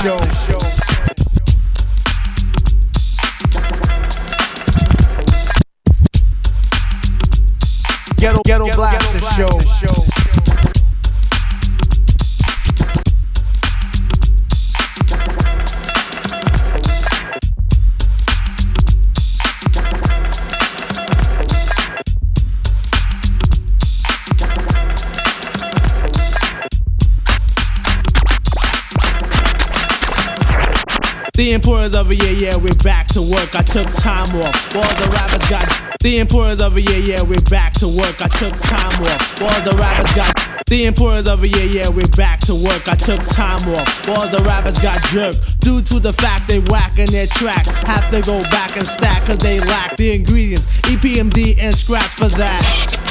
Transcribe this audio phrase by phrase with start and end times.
[0.00, 0.16] Show.
[8.16, 9.99] Ghetto, ghetto Blaster show.
[31.50, 33.56] The importance of a yeah, yeah, we're back to work.
[33.56, 34.72] I took time off.
[34.72, 38.22] All the rappers got the importance of a yeah, yeah, we're back to work.
[38.22, 39.42] I took time off.
[39.42, 42.86] All the rappers got the importance of a yeah, yeah, we're back to work.
[42.86, 44.08] I took time off.
[44.08, 47.66] All the rappers got jerked due to the fact they whacking their track.
[47.66, 50.68] Have to go back and stack cause they lack the ingredients.
[50.82, 53.10] EPMD and scratch for that.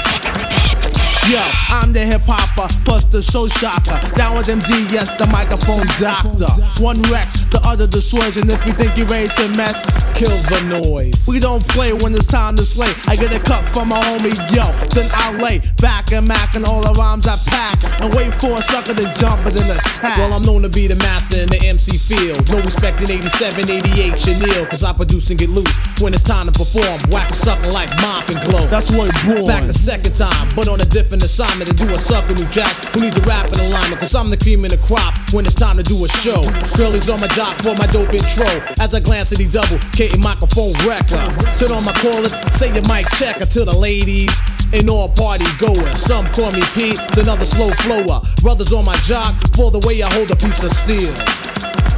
[1.29, 1.37] Yo,
[1.69, 3.99] I'm the hip hopper, plus the show shocker.
[4.15, 6.49] Down with MD, yes, the microphone doctor.
[6.81, 10.81] One Rex, the other destroys, and if you think you're ready to mess, kill the
[10.81, 11.27] noise.
[11.27, 12.91] We don't play when it's time to slay.
[13.07, 16.65] I get a cut from my homie, yo, then I lay back and mac and
[16.65, 20.17] all the rhymes I pack and wait for a sucker to jump and then attack.
[20.17, 22.49] Well, I'm known to be the master in the MC field.
[22.51, 26.47] No respect in 87, 88, Chanel, cause I produce and get loose when it's time
[26.47, 27.01] to perform.
[27.09, 28.67] Whack a sucker like mop and glow.
[28.67, 29.47] That's what born.
[29.47, 32.75] Back the second time, but on a different assignment to do a sucker new jack
[32.93, 33.99] who needs a rap in alignment.
[33.99, 36.43] Cause I'm the cream in the crop when it's time to do a show.
[36.77, 38.47] Girlies on my jock for my dope intro.
[38.83, 41.23] As I glance at the double, K microphone wrecker.
[41.55, 44.35] Turn on my callers, say your mic checker to the ladies.
[44.73, 46.01] And all party goers.
[46.01, 48.21] Some call me Pete, then others slow flower.
[48.41, 51.15] Brothers on my jock for the way I hold a piece of steel.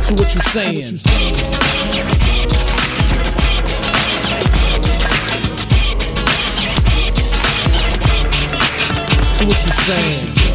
[0.04, 0.98] So what you saying?
[9.38, 10.51] So what you saying?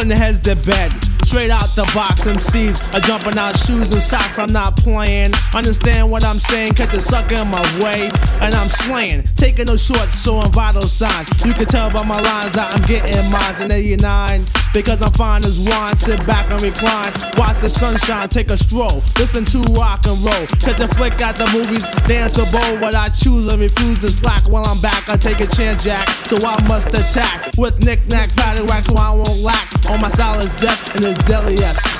[0.00, 0.99] Putting heads to bed.
[1.30, 4.36] Straight out the box, MCs are jumping out shoes and socks.
[4.36, 5.32] I'm not playing.
[5.54, 6.74] Understand what I'm saying?
[6.74, 8.10] Cut the sucker in my way,
[8.40, 9.22] and I'm slaying.
[9.36, 11.28] Taking no shorts, showing vital signs.
[11.46, 14.44] You can tell by my lines that I'm getting mines in 89.
[14.72, 15.96] Because I'm fine as wine.
[15.96, 17.12] Sit back and recline.
[17.36, 19.02] Watch the sunshine, take a stroll.
[19.18, 20.46] Listen to rock and roll.
[20.62, 22.78] Cut the flick at the movies, dance a bowl.
[22.78, 24.48] What I choose and refuse to slack.
[24.48, 26.08] While I'm back, I take a chance, Jack.
[26.26, 29.68] So I must attack with knick-knack, paddywhack, so I won't lack.
[29.88, 31.19] All my style is death and it's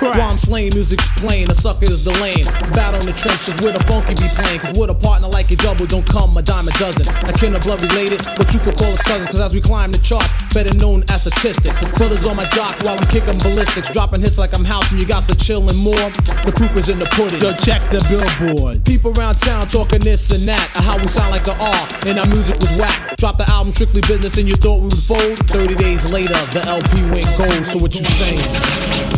[0.00, 0.18] crack.
[0.18, 2.44] While I'm slaying, music's plain, a sucker is the lane.
[2.72, 4.60] Battle in the trenches where the funky be playing.
[4.60, 7.06] Cause with a partner like a double, don't come a dime a dozen.
[7.28, 9.28] A kin of blood related, but you could call us cousins.
[9.28, 11.78] Cause as we climb the chart, better known as statistics.
[11.98, 13.90] Brothers on my jock while I'm kicking ballistics.
[13.90, 16.10] Dropping hits like I'm house and you got to chillin' more.
[16.44, 17.40] The proof is in the pudding.
[17.40, 18.84] Yo, check the billboard.
[18.84, 20.70] People around town talking this and that.
[20.74, 23.16] How we sound like the R, and our music was whack.
[23.16, 25.38] Drop the album strictly business and you thought we would fold.
[25.48, 27.66] 30 days later, the LP went gold.
[27.66, 29.09] So what you saying?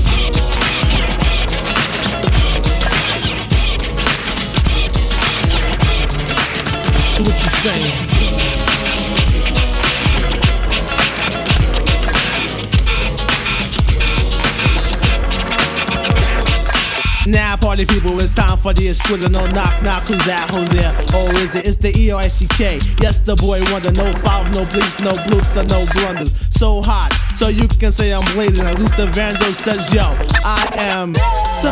[7.12, 7.92] So what you saying?
[17.26, 19.30] Now, party people, it's time for the exquisite.
[19.30, 20.50] No knock, knock, who's that?
[20.50, 20.94] Who's there?
[21.12, 21.66] Oh, is it?
[21.66, 22.80] It's the E R I C K.
[23.02, 23.92] Yes, the boy wonder.
[23.92, 26.32] No foul, no bleeps, no bloops, and no blunders.
[26.50, 28.66] So hot, so you can say I'm blazing.
[28.66, 30.02] And Luther Vandross says, Yo,
[30.44, 31.14] I am
[31.46, 31.70] so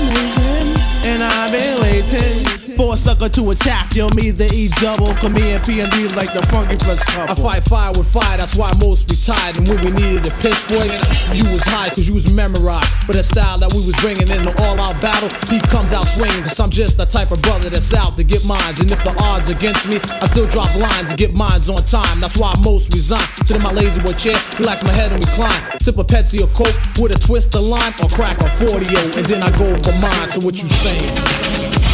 [0.00, 3.94] amazing, and I've been waiting for a sucker to attack.
[3.94, 7.04] You'll me the E double, come me and P and D like the funky fresh
[7.04, 7.36] couple.
[7.46, 9.58] I fight fire with fire, that's why most retired.
[9.58, 10.88] And when we needed a piss boy,
[11.36, 12.88] you was high cause you was memorized.
[13.06, 16.08] But the style that we was bringing in the all out battle, he comes out
[16.08, 16.42] swinging.
[16.42, 18.80] Cause I'm just the type of brother that's out to get mines.
[18.80, 22.20] And if the odds against me, I still drop lines to get mines on time.
[22.20, 23.28] That's why most resign.
[23.44, 25.60] Sit in my La-Z-Boy chair, relax my head and recline.
[25.82, 28.88] Sip a Pepsi or Coke with a twist of lime or crack a 40
[29.20, 30.28] and then I go for mine.
[30.28, 31.89] So what you saying?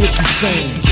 [0.00, 0.91] What you're saying.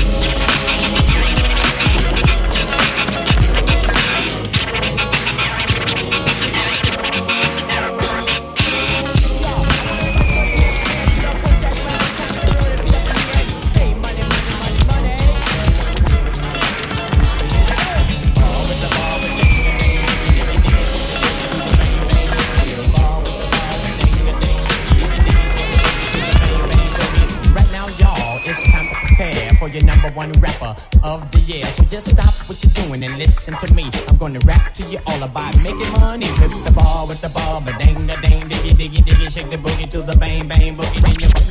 [31.03, 31.63] Of the year.
[31.65, 33.85] So just stop what you're doing and listen to me.
[34.09, 36.27] I'm gonna rap to you all about making money.
[36.39, 39.57] Flip the ball with the ball, but dang the dang, diggy diggy diggy, shake the
[39.57, 41.01] boogie to the bang bang boogie.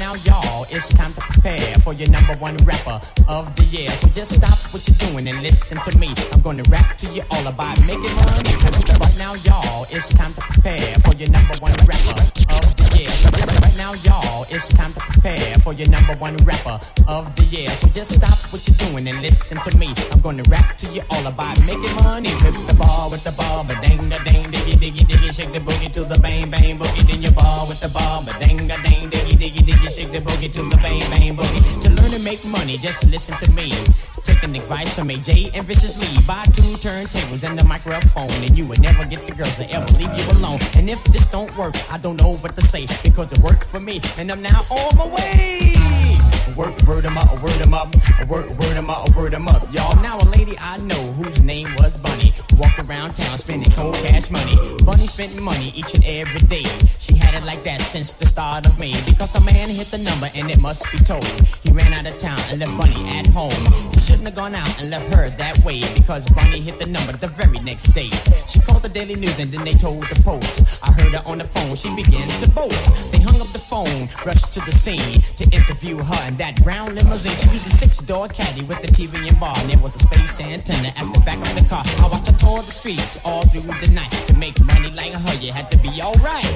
[0.00, 3.88] Now y'all, it's time to prepare for your number one rapper of the year.
[3.90, 6.08] So just stop what you're doing and listen to me.
[6.32, 8.54] I'm gonna rap to you all about making money.
[8.96, 13.10] But now y'all, it's time to prepare for your number one rapper of the year.
[13.10, 17.28] So just right now y'all, it's time to prepare for your number one rapper of
[17.36, 17.68] the year.
[17.68, 19.90] So just stop what you're doing and listen to me.
[20.14, 22.30] I'm gonna rap to you all about making money.
[22.38, 25.58] Flip the ball with the ball, but dang the dang, diggy diggy diggy, shake the
[25.58, 27.02] boogie to the bang bang boogie.
[27.10, 30.22] Then you ball with the ball, but dang the dang, diggy diggy diggy, shake the
[30.22, 31.82] boogie to the bang bang boogie.
[31.82, 33.74] To learn to make money, just listen to me.
[34.22, 36.08] Taking advice from AJ and viciously.
[36.30, 39.90] Buy two turntables and the microphone, and you will never get the girls to ever
[39.98, 40.62] leave you alone.
[40.78, 43.80] And if this don't work, I don't know what to say because it worked for
[43.80, 46.39] me, and I'm now on my way.
[46.56, 47.88] Word, word em up, word em up,
[48.28, 49.94] word, word em up, word up, y'all.
[50.02, 54.30] Now a lady I know whose name was Bunny walked around town spending cold cash
[54.30, 54.56] money.
[54.84, 56.66] Bunny spent money each and every day.
[56.98, 60.02] She had it like that since the start of May because a man hit the
[60.04, 61.24] number and it must be told.
[61.62, 63.62] He ran out of town and left Bunny at home.
[63.94, 67.12] He shouldn't have gone out and left her that way because Bunny hit the number
[67.16, 68.10] the very next day.
[68.44, 70.84] She called the Daily News and then they told the Post.
[70.84, 73.12] I heard her on the phone, she began to boast.
[73.12, 76.88] They hung up the phone, rushed to the scene to interview her and that brown
[76.94, 77.36] limousine.
[77.36, 80.40] She used a six-door caddy with the TV and bar, and there was a space
[80.40, 81.84] antenna at the back of the car.
[82.00, 84.10] I watched her tour the streets all through the night.
[84.28, 86.48] To make money like her, you had to be alright.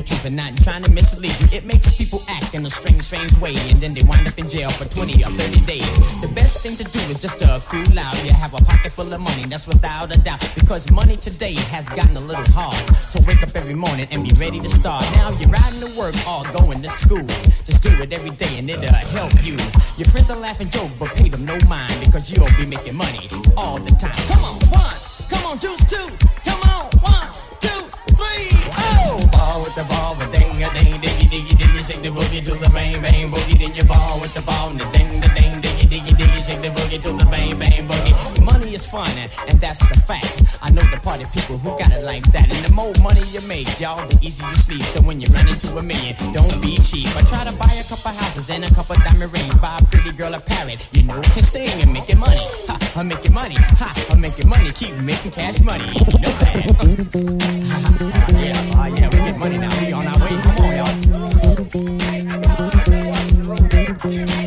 [0.00, 1.60] The truth and not trying to mislead you.
[1.60, 4.48] It makes people act in a strange, strange way, and then they wind up in
[4.48, 6.24] jail for 20 or 30 days.
[6.24, 8.16] The best thing to do is just to cool out.
[8.24, 10.40] You have a pocket full of money, that's without a doubt.
[10.56, 12.80] Because money today has gotten a little hard.
[12.96, 15.04] So wake up every morning and be ready to start.
[15.20, 17.26] Now you're riding to work or going to school.
[17.68, 19.60] Just do it every day and it'll help you.
[20.00, 23.28] Your friends are laughing joke, but pay them no mind because you'll be making money
[23.60, 24.16] all the time.
[24.32, 24.98] Come on, one.
[25.28, 26.39] Come on, juice two.
[29.60, 32.52] Ball with the ball, but ding a ding, diggy diggy diggy, shake the boogie to
[32.56, 33.58] the bang bang boogie.
[33.58, 35.59] Then you ball with the ball, and the ding the ding,
[35.90, 38.14] diggy diggy shake the boogie to the bang bang boogie.
[38.46, 39.28] Money is fun, and,
[39.58, 40.58] that's a fact.
[40.62, 42.46] I know the party people who got it like that.
[42.46, 44.80] And the more money you make, y'all, the easier you sleep.
[44.86, 47.10] So when you run into a million, don't be cheap.
[47.18, 49.52] I try to buy a couple houses and a couple diamond rings.
[49.58, 52.46] Buy a pretty girl a parrot, you know can sing and make making money.
[52.70, 53.58] Ha, I'm making money.
[53.58, 54.70] Ha, I'm making money.
[54.70, 55.90] Keep making cash money.
[55.90, 56.54] You know that.
[58.38, 59.74] yeah, uh, yeah, we get money now.
[59.82, 60.38] We on our way.
[60.38, 60.94] Come on, y'all.
[64.00, 64.39] Party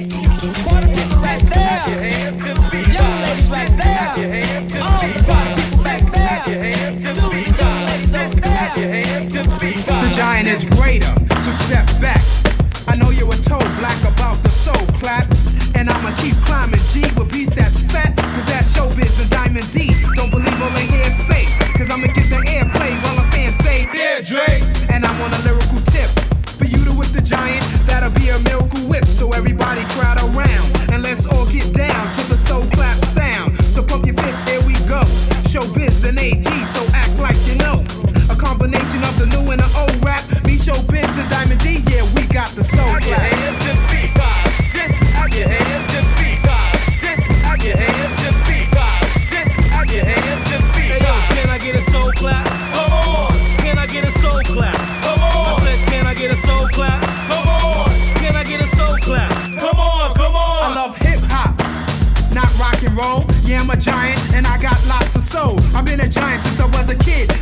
[19.58, 19.94] in D.
[20.16, 21.46] Don't believe all they hear say,
[21.78, 24.64] cause I'ma get the airplay while a fan say, Yeah, Drake.
[24.90, 26.10] And I want a lyrical tip.
[26.58, 29.06] For you to whip the giant, that'll be a miracle whip.
[29.06, 30.73] So everybody crowd around.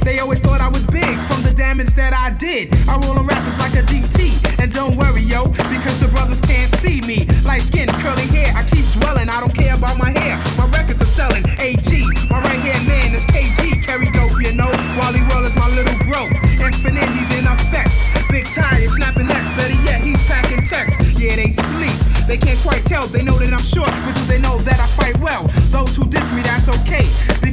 [0.04, 2.74] They always thought I was big from the damage that I did.
[2.90, 4.34] I roll on rappers like a DT.
[4.60, 7.26] And don't worry, yo, because the brothers can't see me.
[7.46, 9.30] Light skin, curly hair, I keep dwelling.
[9.30, 10.36] I don't care about my hair.
[10.58, 11.46] My records are selling.
[11.60, 11.86] AG,
[12.30, 13.84] my right hand man is KG.
[13.86, 14.70] Carry dope, you know.
[14.98, 16.28] Wally World is my little bro.
[16.60, 17.94] Infinite, he's in effect.
[18.30, 19.48] Big tie, snapping necks.
[19.56, 21.00] Better yet, he's packing text.
[21.16, 21.96] Yeah, they sleep.
[22.28, 23.08] They can't quite tell.
[23.08, 25.48] They know that I'm short, but do they know that I fight well?
[25.70, 27.08] Those who diss me, that's okay.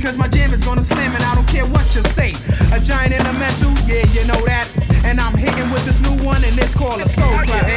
[0.08, 2.30] Because my jam is gonna slam and I don't care what you say.
[2.72, 4.66] A giant in the mental, yeah, you know that.
[5.04, 7.67] And I'm hitting with this new one and it's called a soul clap.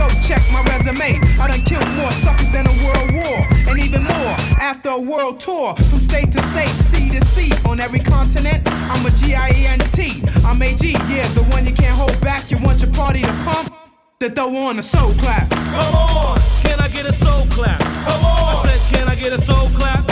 [0.00, 1.20] Believe me, then go check my resume.
[1.38, 3.46] I done killed more suckers than a world war.
[3.68, 5.74] And even more after a world tour.
[5.76, 7.52] From state to state, sea to sea.
[7.66, 10.22] On every continent, I'm a G-I-E-N-T.
[10.44, 12.50] I'm AG, yeah, the one you can't hold back.
[12.50, 13.74] You want your party to pump?
[14.18, 15.48] Then throw on a soul clap.
[15.50, 16.40] Come on.
[16.62, 17.80] Can I get a soul clap?
[17.80, 20.09] Come on, I said, can I get a soul clap?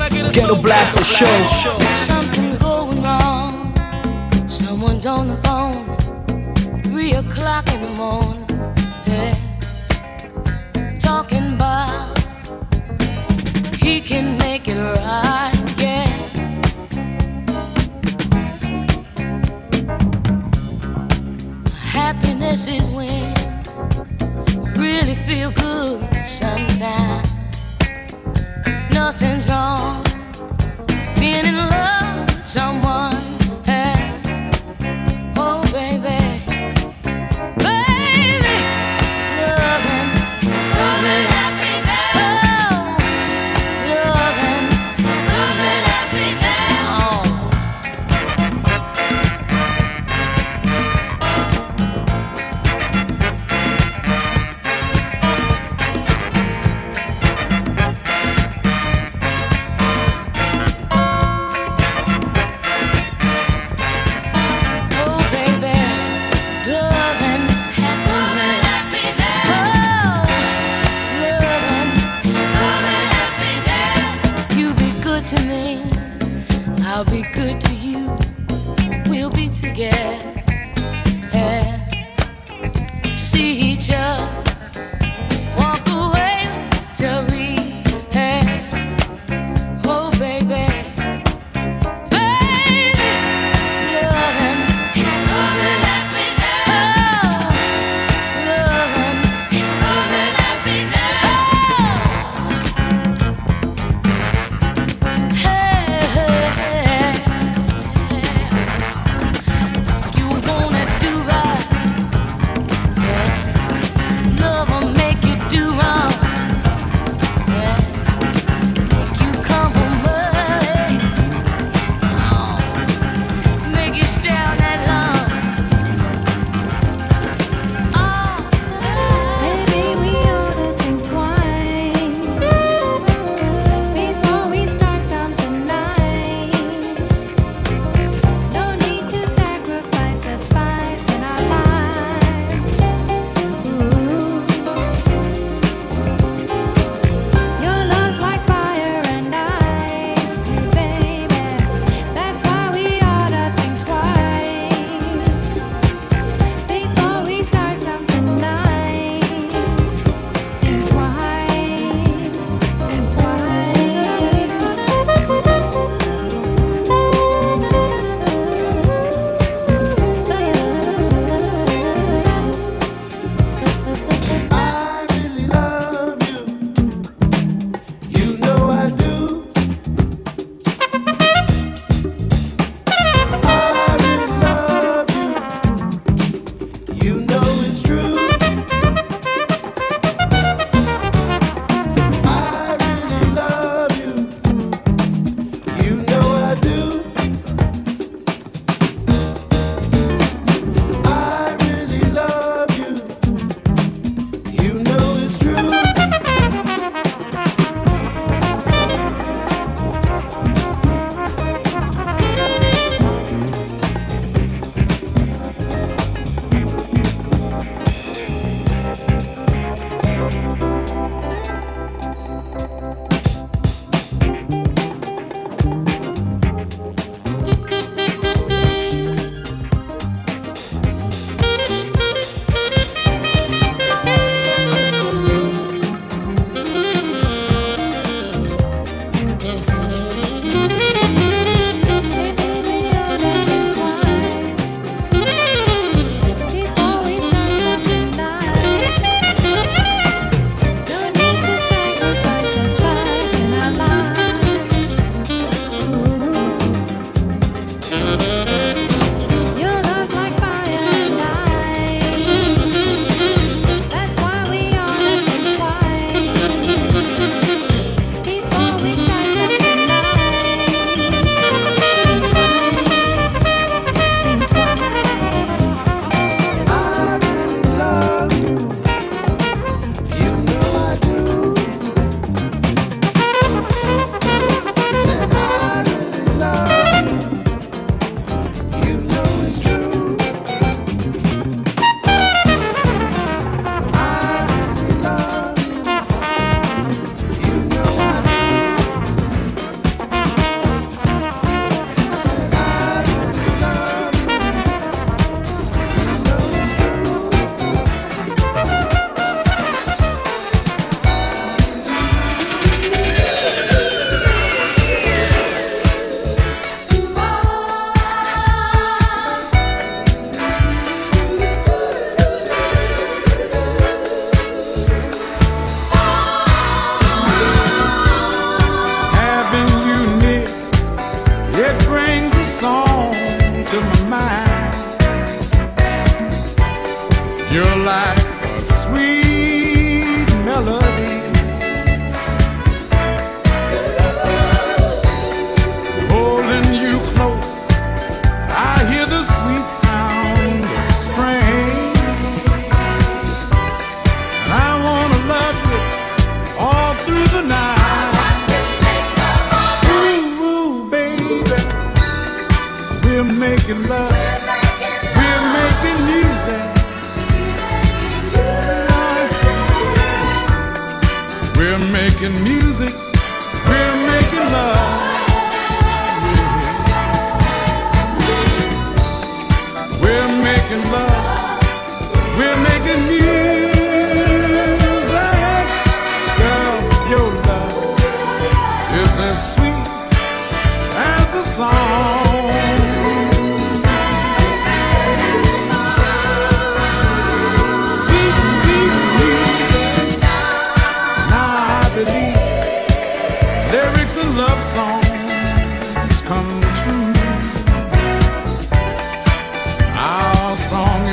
[0.00, 1.04] I get a Ghetto Blaster?
[1.04, 1.26] Show.
[1.94, 3.74] Something going wrong.
[4.48, 5.96] Someone's on the phone.
[6.82, 8.46] Three o'clock in the morning.
[9.06, 9.34] Yeah.
[10.98, 12.18] Talking about
[13.76, 15.62] he can make it right.
[21.92, 23.11] Happiness is when
[24.82, 27.28] really feel good sometimes.
[28.90, 30.02] Nothing's wrong
[31.20, 33.31] being in love with someone.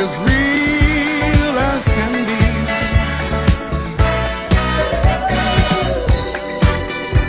[0.10, 2.42] Is real as can be.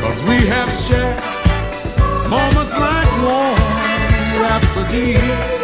[0.00, 1.20] Cause we have shared
[2.30, 3.58] moments like warm
[4.42, 5.59] rhapsody.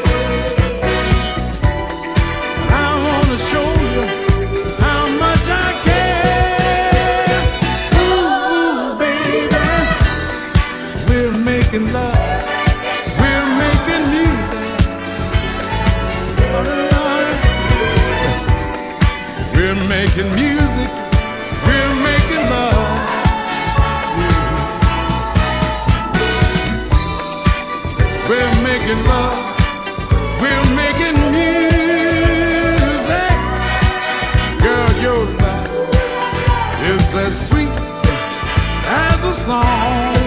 [20.17, 20.89] Making music,
[21.67, 22.89] we're making love.
[28.29, 29.39] We're making love,
[30.41, 31.77] we're making music.
[34.63, 35.69] Girl, your love
[36.85, 37.75] is as sweet
[38.87, 40.26] as a song.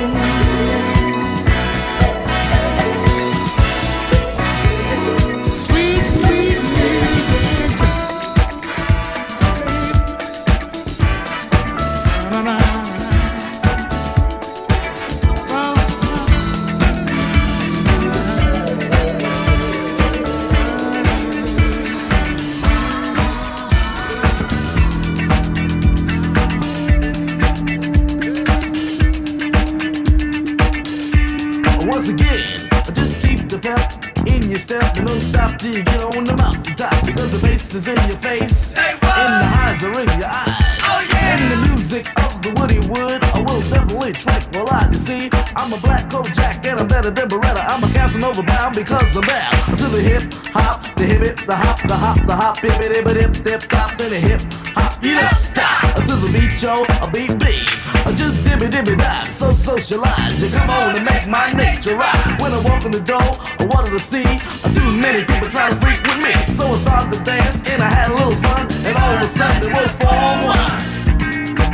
[48.90, 52.34] Because I'm back to the hip hop, the hip hip, the hop, the hop, the
[52.34, 54.42] hop, hip it, hip hip hip hip hop, then the hip
[54.74, 54.98] hop.
[55.06, 57.70] You don't stop uh, to the beat, yo, a uh, beat beat.
[58.02, 60.42] Uh, just dibby dibby dive, so socialize.
[60.42, 62.18] You come on and make my nature rock.
[62.42, 63.30] When I walk in the door,
[63.62, 64.26] I wanted to see
[64.74, 66.34] too many people try to freak with me.
[66.50, 69.30] So I started to dance and I had a little fun, and all of a
[69.30, 70.99] sudden it was form one.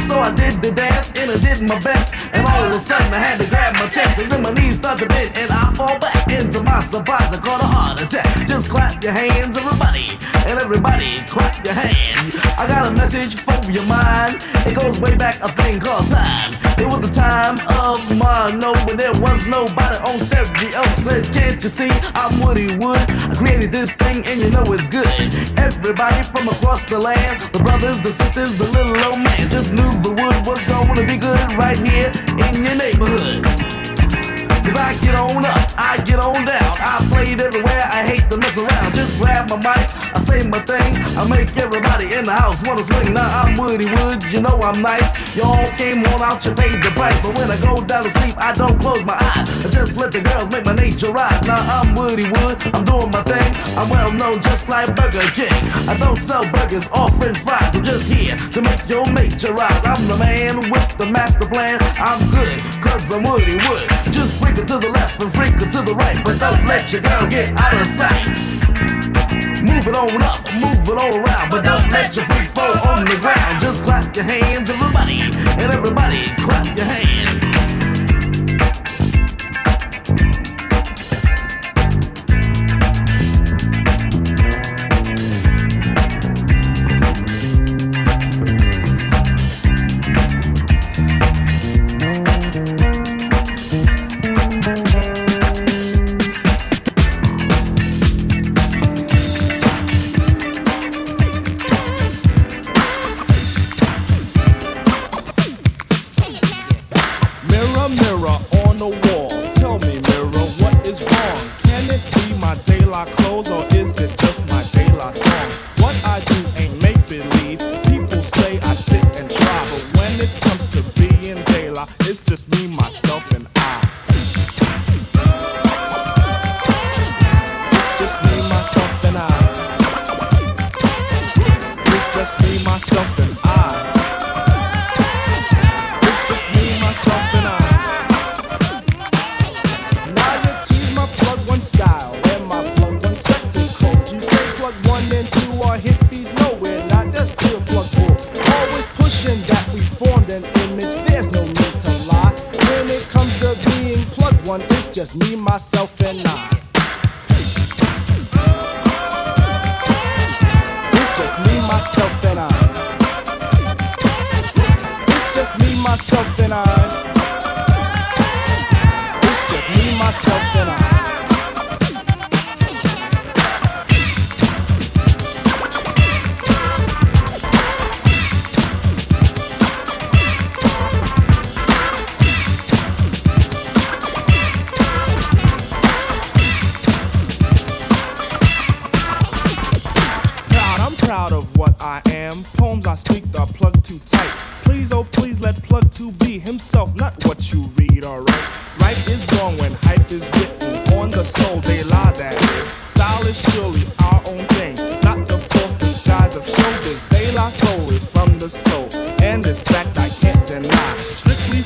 [0.06, 3.12] So I did the dance and I did my best, and all of a sudden
[3.12, 5.74] I had to grab my chest, and then my knees start to bend and I
[5.74, 6.30] fall back.
[6.30, 8.48] Into my surprise, I caught a heart attack.
[8.48, 10.14] Just clap your hands, everybody,
[10.48, 12.38] and everybody clap your hands.
[12.58, 14.46] I got a message for your mind.
[14.66, 16.54] It goes way back a thing called time.
[16.78, 20.84] It was the time of my mono when there was nobody on stereo.
[21.02, 23.02] Said, can't you see I'm Woody Wood?
[23.30, 25.08] I created this thing and you know it's good.
[25.58, 29.90] Everybody from across the land, the brothers, the sisters, the little old man, just knew
[30.04, 33.75] the wood was gonna be good right here in your neighborhood.
[34.78, 36.74] I get on up, I get on down.
[36.80, 38.96] I played everywhere, I hate to mess around.
[38.96, 40.96] Just grab my mic, I say my thing.
[41.18, 43.14] I make everybody in the house wanna swing.
[43.14, 45.38] Now I'm Woody Wood, you know I'm nice.
[45.38, 47.20] Y'all came on out, you paid the price.
[47.22, 49.66] But when I go down to sleep, I don't close my eyes.
[49.66, 51.42] I just let the girls make my nature rise.
[51.48, 53.50] Now I'm Woody Wood, I'm doing my thing.
[53.78, 55.56] I'm well known just like Burger King.
[55.88, 57.72] I don't sell burgers or french fries.
[57.76, 59.82] I'm just here to make your nature rise.
[59.86, 61.78] I'm the man with the master plan.
[62.00, 63.88] I'm good, cause I'm Woody Wood.
[64.12, 66.18] Just freak to the left and it to the right.
[66.24, 68.28] But don't let your girl get out of sight.
[69.62, 73.06] Move it on up, move it all around, but don't let your feet fall on
[73.06, 73.62] the ground.
[73.62, 75.22] Just clap your hands, everybody,
[75.62, 77.05] and everybody clap your hands.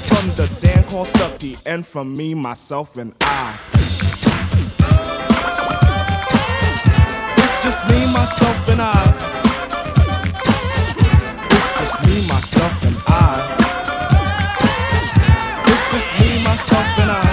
[0.10, 3.56] From the Dan called Stucky, and from me, myself, and I.
[7.38, 8.94] It's just me, myself, and I.
[11.56, 13.30] It's just me, myself, and I.
[15.72, 17.24] It's just me, myself, and I.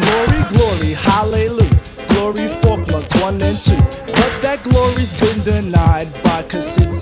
[0.00, 1.80] Glory, glory, hallelujah.
[2.10, 3.80] Glory for plug one and two.
[4.18, 6.99] But that glory's been denied by cassids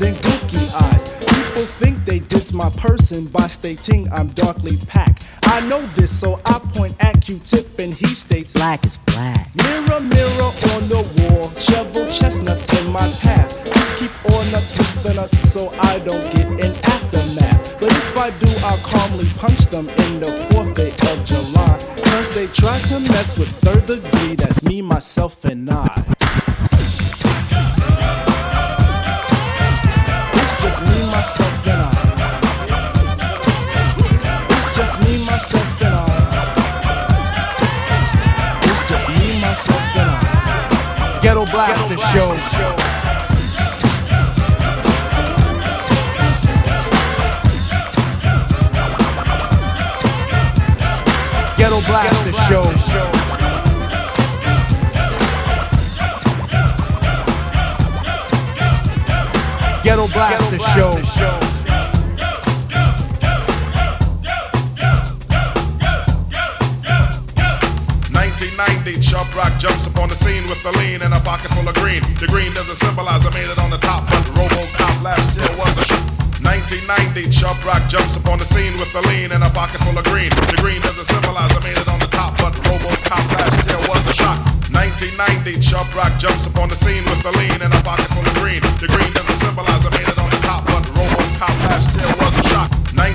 [2.58, 5.38] my person by stating I'm darkly packed.
[5.44, 9.54] I know this, so I point at Q-tip and he states black is black.
[9.54, 13.62] Mirror, mirror on the wall, shovel chestnuts in my path.
[13.64, 17.78] Just keep all nuts with the nuts so I don't get an aftermath.
[17.78, 21.78] But if I do, I'll calmly punch them in the fourth day of July.
[22.10, 25.47] Cause they try to mess with third degree, that's me, myself, and
[72.68, 76.44] doesn't symbolize I made it on the top, but Robocop last year was a sh-
[76.44, 80.04] 1990, Chubb Rock jumps upon the scene with the lean and a pocket full of
[80.04, 80.28] green.
[80.52, 84.04] The green doesn't symbolize I made it on the top, but Robocop last year was
[84.04, 84.36] a shock.
[84.68, 88.34] 1990, Chubb Rock jumps upon the scene with the lean and a pocket full of
[88.36, 88.60] green.
[88.84, 92.17] The green doesn't symbolize I made it on the top, but Robocop last year a.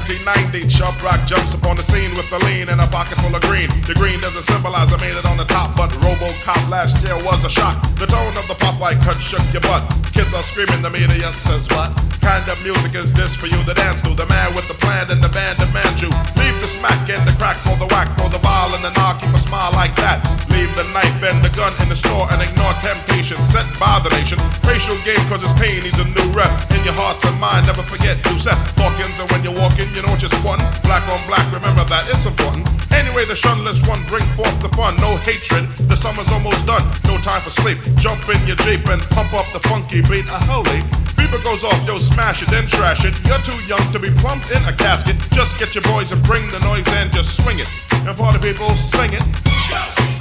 [0.04, 3.42] 1990, Chubb Rock jumps upon the scene with the lean and a pocket full of
[3.48, 3.72] green.
[3.88, 7.44] The green doesn't symbolize I made it on the top, but Robocop last year was
[7.46, 7.80] a shock.
[7.96, 9.88] The tone of the Popeye cut shook your butt.
[10.12, 11.96] Kids are screaming, the media says what?
[12.20, 14.12] Kind of music is this for you to dance to?
[14.12, 16.12] The man with the plan and the band demands you.
[16.36, 19.24] Leave the smack and the crack for the whack, for the vial and the knock,
[19.24, 20.20] keep a smile like that.
[20.52, 24.12] Leave the knife and the gun in the store and ignore temptation sent by the
[24.12, 24.40] nation.
[24.68, 26.52] Racial game cause it's pain needs a new rep.
[26.76, 30.16] In your heart and mind, never forget Yusef Hawkins, and when you're walking, you know
[30.18, 30.60] just one.
[30.84, 32.66] Black on black, remember that, it's important.
[32.92, 34.98] Anyway, the shunless one bring forth the fun.
[34.98, 36.84] No hatred, the summer's almost done.
[37.06, 37.78] No time for sleep.
[37.98, 40.26] Jump in your Jeep and pump up the funky beat.
[40.26, 40.82] A holy.
[41.18, 43.14] Beeper goes off, yo, smash it, then trash it.
[43.28, 45.16] You're too young to be plumped in a casket.
[45.32, 47.70] Just get your boys and bring the noise and just swing it.
[48.06, 50.13] And the people, sing it.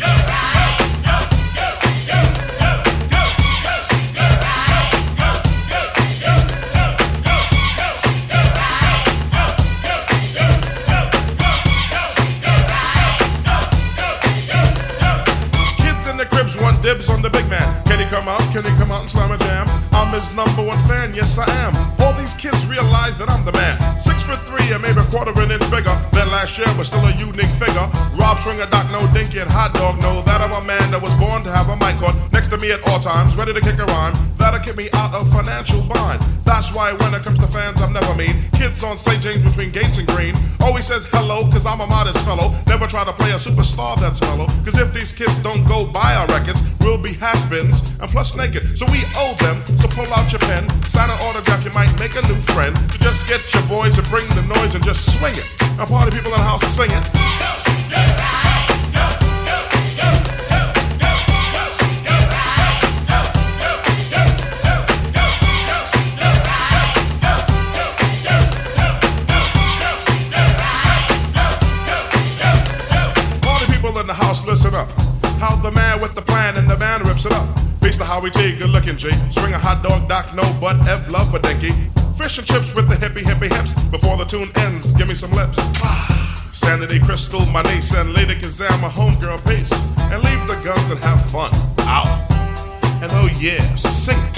[16.83, 17.92] Dibs on the big man.
[18.13, 18.45] Come out?
[18.53, 19.65] Can he come out and slam a jam?
[19.91, 21.73] I'm his number one fan, yes I am.
[21.99, 23.81] All these kids realize that I'm the man.
[23.99, 26.85] Six foot three and maybe a quarter of an inch bigger than last year, but
[26.85, 27.89] still a unique figure.
[28.13, 31.17] Rob Swinger, Doc, no dinky, and hot dog know that I'm a man that was
[31.17, 33.81] born to have a mic on next to me at all times, ready to kick
[33.81, 34.13] a rhyme.
[34.37, 36.21] That'll keep me out of financial bind.
[36.45, 38.37] That's why when it comes to fans, I'm never mean.
[38.53, 39.23] Kids on St.
[39.23, 42.53] James between Gates and Green always says hello, cause I'm a modest fellow.
[42.67, 44.47] Never try to play a superstar that's mellow.
[44.69, 48.77] Cause if these kids don't go buy our records, we'll be has-beens and plus naked.
[48.77, 52.17] So we owe them, so pull out your pen, sign an autograph, you might make
[52.17, 52.77] a new friend.
[52.93, 55.47] So just get your boys to bring the noise and just swing it.
[55.79, 57.82] And party people in the house sing it.
[78.13, 79.11] Peace we Howie T, good looking G.
[79.31, 81.71] Swing a hot dog, Doc, no butt, F love a dinky.
[82.19, 83.73] Fish and chips with the hippie hippie hips.
[83.89, 85.57] Before the tune ends, give me some lips.
[86.53, 89.73] Sanity Crystal, my niece, and Lady Kazam, my homegirl, peace.
[90.13, 91.55] And leave the guns and have fun.
[91.89, 92.07] Out.
[93.03, 94.32] And oh yeah, sing it.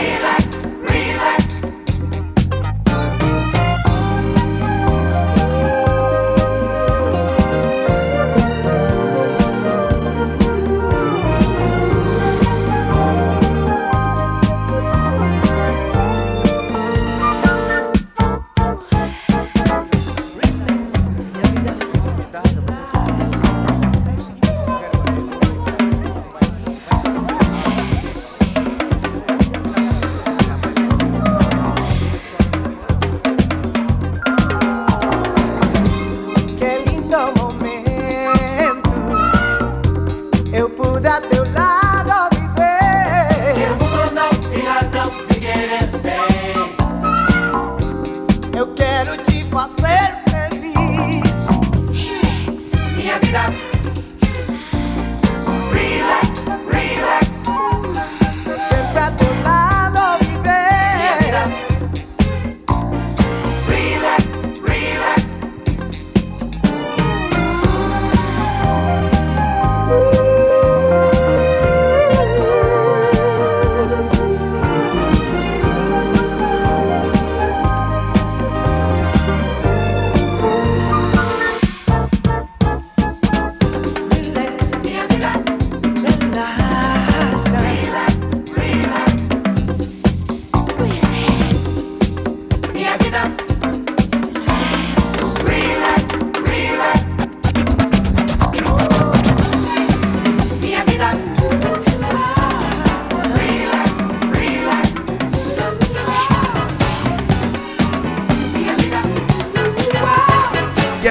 [0.00, 0.29] Viva!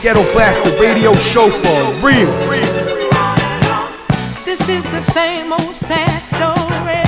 [0.09, 2.33] Ghetto Blaster Radio Show for real.
[4.43, 7.05] This is the same old sad story,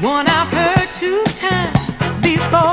[0.00, 2.72] one I've heard two times before.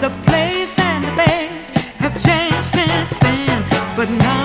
[0.00, 1.70] The place and the things
[2.00, 3.64] have changed since then,
[3.94, 4.41] but now.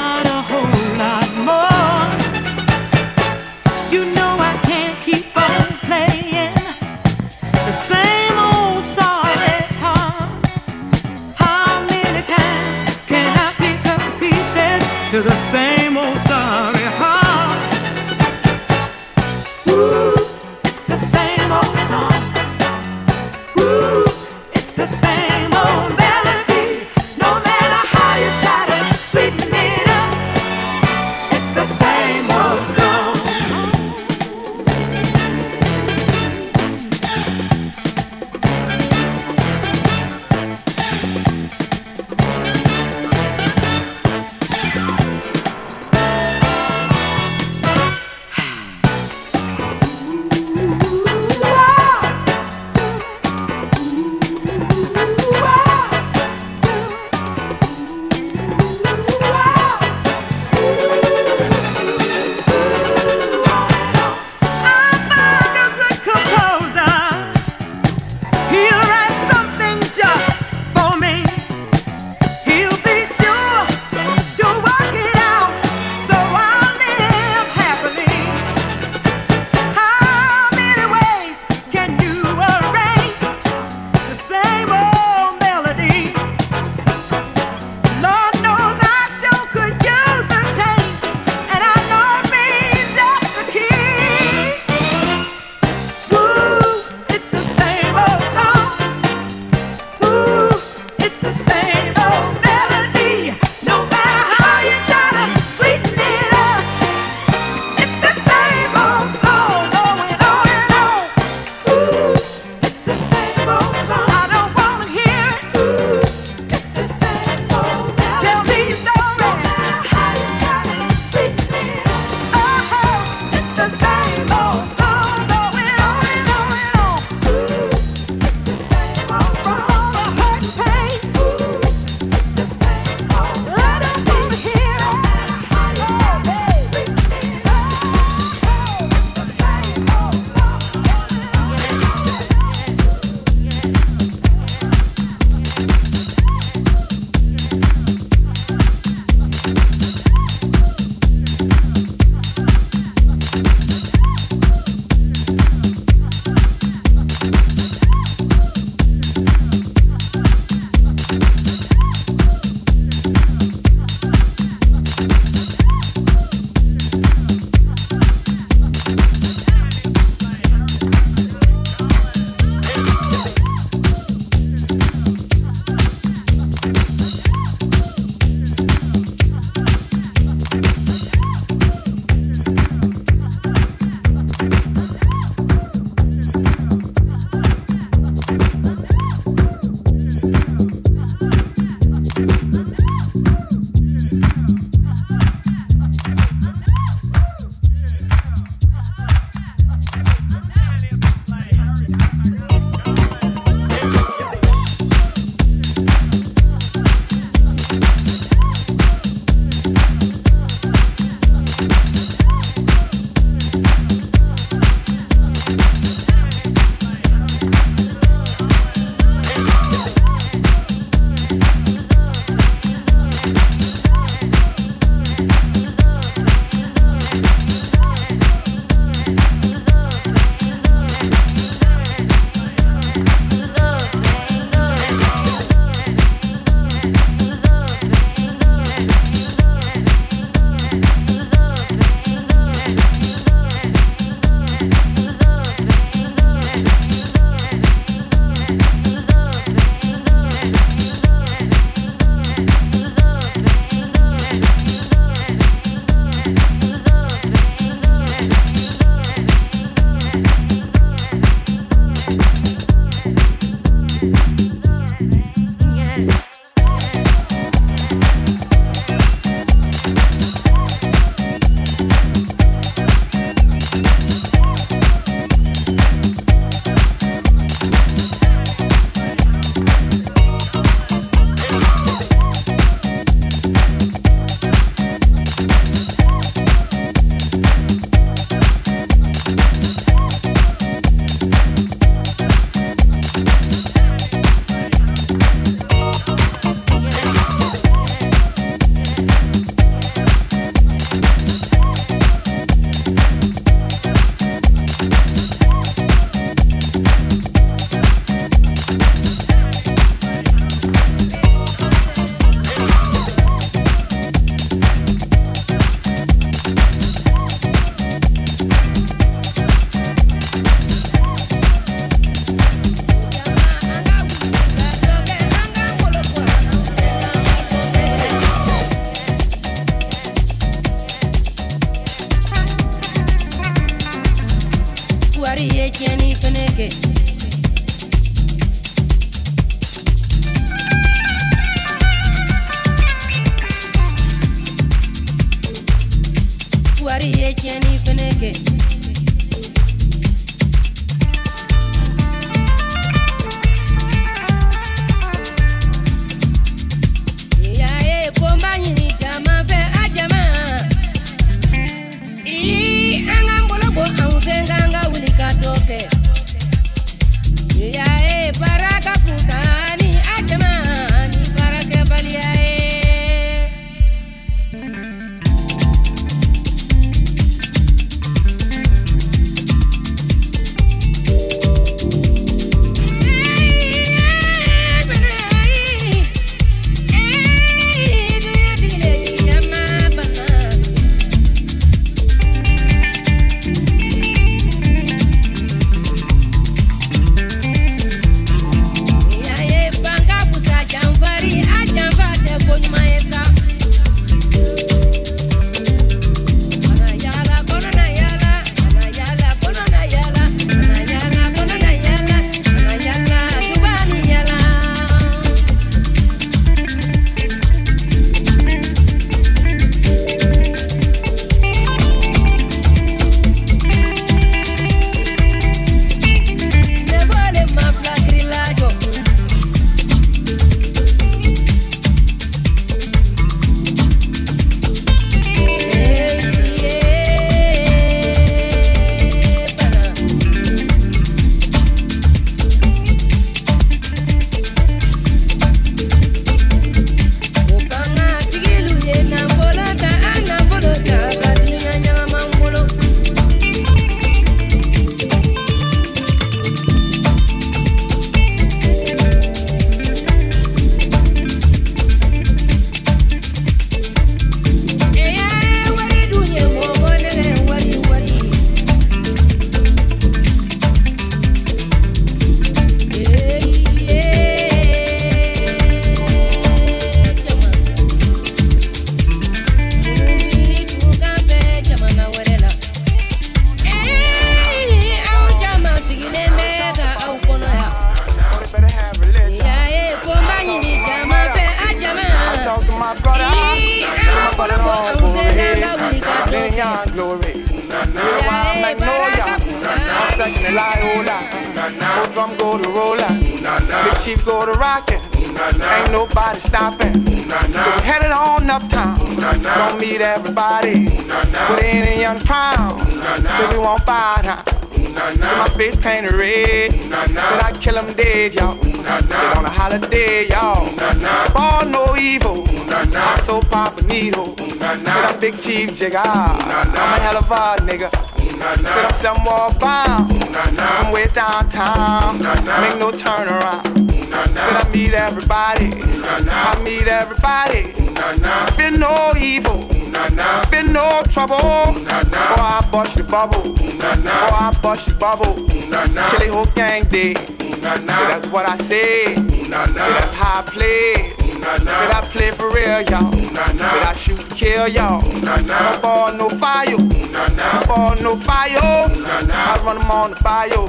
[547.88, 549.16] Yeah, that's what I said.
[549.48, 551.18] Yeah, that's how I play.
[551.48, 553.12] Said I play for real, y'all.
[553.12, 555.02] Said I shoot kill y'all.
[555.24, 556.76] No ball, no fire.
[556.76, 558.60] No ball, no fire.
[558.60, 560.68] I run them on the bio.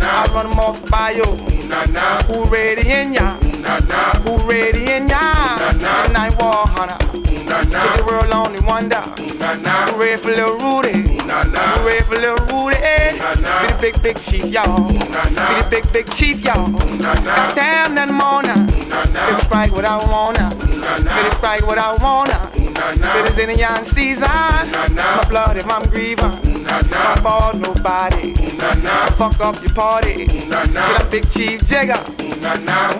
[0.00, 1.26] I run them off the bio.
[2.30, 3.36] Who ready in ya?
[4.22, 5.56] Who ready in ya?
[6.06, 7.31] Tonight war hunter.
[7.70, 8.98] Take the world only wonder.
[8.98, 11.18] Who ready for little Rudy?
[11.18, 12.78] Who ready for little Rudy?
[12.82, 14.88] Be the big, big chief, y'all.
[14.88, 16.72] Be the big, big chief, y'all.
[16.98, 18.66] Goddamn, that morning.
[18.66, 20.50] Feel the strike what I wanna.
[20.50, 22.38] Feel the strike what I wanna.
[22.52, 24.26] Feel it's in the young season.
[24.26, 26.34] My blood if I'm grieving.
[26.66, 28.34] Don't ball nobody.
[29.14, 30.26] Fuck up your party.
[30.26, 31.98] Get a big chief jigger.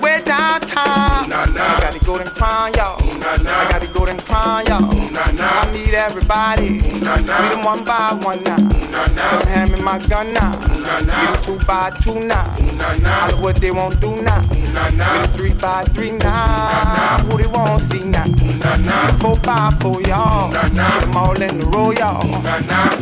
[0.02, 1.26] Way downtown.
[1.26, 3.01] I got the golden crown, y'all.
[3.24, 4.82] I got the golden crown, y'all.
[4.82, 6.82] I meet everybody.
[6.82, 8.58] Meet them one by one now.
[8.58, 10.58] Come hand me my gun now.
[10.58, 12.50] Get them two by two now.
[13.06, 14.42] Holla what they won't do now.
[14.50, 17.22] Get them three by three now.
[17.30, 18.26] Who they won't see now.
[18.26, 20.50] Get them four by four, y'all.
[20.50, 22.26] Get them all in the row, y'all.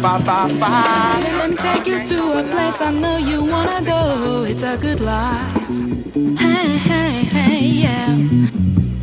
[0.04, 1.24] Five by five.
[1.24, 4.44] Let me take you to a place I know you wanna go.
[4.46, 5.68] It's a good life.
[6.38, 7.99] Hey, hey, hey, yeah.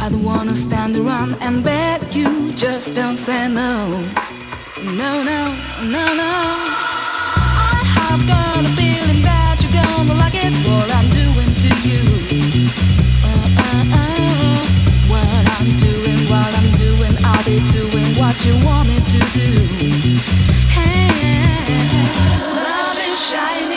[0.07, 3.75] I don't wanna stand around and beg you, just don't say no.
[4.81, 5.41] No, no,
[5.83, 6.33] no, no.
[7.35, 12.03] I have got a feeling that you're gonna like it, what I'm doing to you.
[13.27, 14.63] Oh, oh, oh.
[15.11, 19.51] What I'm doing, what I'm doing, I'll be doing what you want me to do.
[20.71, 21.11] Hey,
[22.55, 23.76] love is shining.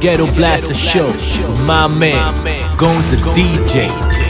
[0.00, 1.08] Ghetto Blaster Show.
[1.66, 4.23] My man, Gones the DJ.